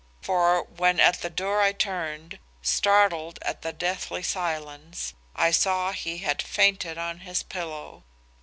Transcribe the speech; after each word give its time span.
For 0.19 0.63
when 0.63 0.99
at 0.99 1.21
the 1.21 1.29
door 1.29 1.61
I 1.61 1.73
turned, 1.73 2.39
startled 2.63 3.37
at 3.43 3.61
the 3.61 3.71
deathly 3.71 4.23
silence, 4.23 5.13
I 5.35 5.51
saw 5.51 5.91
he 5.91 6.17
had 6.25 6.41
fainted 6.41 6.97
on 6.97 7.19
his 7.19 7.43
pillow. 7.43 8.01